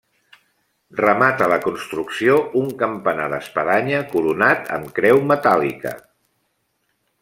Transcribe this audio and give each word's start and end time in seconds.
Remata 1.01 1.49
la 1.51 1.59
construcció 1.65 2.39
un 2.63 2.73
campanar 2.81 3.29
d'espadanya 3.37 4.03
coronat 4.17 4.69
amb 4.79 4.93
creu 5.01 5.25
metàl·lica. 5.35 5.97